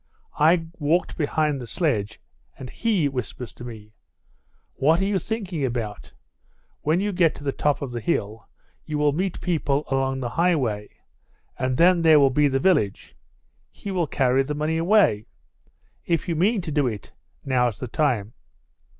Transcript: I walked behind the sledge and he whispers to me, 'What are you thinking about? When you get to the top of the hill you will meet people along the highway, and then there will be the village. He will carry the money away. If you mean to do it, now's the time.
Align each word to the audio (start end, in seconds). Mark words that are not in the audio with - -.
I 0.39 0.65
walked 0.79 1.15
behind 1.15 1.61
the 1.61 1.67
sledge 1.67 2.19
and 2.57 2.71
he 2.71 3.07
whispers 3.07 3.53
to 3.53 3.63
me, 3.63 3.93
'What 4.73 4.99
are 4.99 5.03
you 5.05 5.19
thinking 5.19 5.63
about? 5.63 6.11
When 6.81 6.99
you 6.99 7.11
get 7.11 7.35
to 7.35 7.43
the 7.43 7.51
top 7.51 7.83
of 7.83 7.91
the 7.91 7.99
hill 8.01 8.49
you 8.83 8.97
will 8.97 9.11
meet 9.11 9.39
people 9.41 9.83
along 9.89 10.19
the 10.19 10.29
highway, 10.29 10.89
and 11.55 11.77
then 11.77 12.01
there 12.01 12.19
will 12.19 12.31
be 12.31 12.47
the 12.47 12.57
village. 12.59 13.15
He 13.69 13.91
will 13.91 14.07
carry 14.07 14.41
the 14.41 14.55
money 14.55 14.77
away. 14.77 15.27
If 16.07 16.27
you 16.27 16.35
mean 16.35 16.61
to 16.61 16.71
do 16.71 16.87
it, 16.87 17.11
now's 17.45 17.77
the 17.77 17.87
time. 17.87 18.33